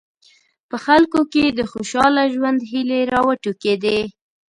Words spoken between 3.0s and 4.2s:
راوټوکېدې.